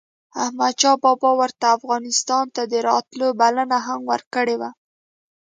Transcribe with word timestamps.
احمد 0.43 0.73
شاه 0.81 0.97
بابا 1.03 1.31
ورته 1.41 1.65
افغانستان 1.77 2.45
ته 2.55 2.61
دَراتلو 2.73 3.27
بلنه 3.41 3.77
هم 3.87 3.99
ورکړې 4.11 4.55
وه 4.61 4.69